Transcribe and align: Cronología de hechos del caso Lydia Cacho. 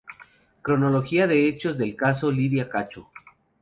Cronología 0.63 1.27
de 1.27 1.47
hechos 1.47 1.77
del 1.77 1.95
caso 1.95 2.31
Lydia 2.31 2.67
Cacho. 2.67 3.11